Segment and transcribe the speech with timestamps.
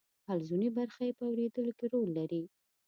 [0.27, 2.43] حلزوني برخه یې په اوریدلو کې رول لري.